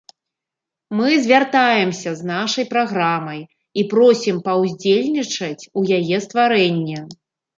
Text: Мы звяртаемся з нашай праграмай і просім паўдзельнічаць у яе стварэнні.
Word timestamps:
Мы 0.99 1.09
звяртаемся 1.25 2.13
з 2.21 2.29
нашай 2.29 2.65
праграмай 2.73 3.41
і 3.81 3.85
просім 3.93 4.41
паўдзельнічаць 4.49 5.63
у 5.81 5.87
яе 5.99 6.17
стварэнні. 6.27 6.97